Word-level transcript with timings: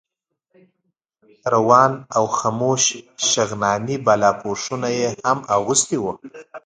روان 1.53 1.91
او 2.17 2.23
خموش 2.37 2.83
شغناني 3.31 3.95
بالاپوشونه 4.05 4.87
یې 4.99 5.07
هم 5.23 5.37
اخیستي 5.57 5.97
وو. 6.01 6.11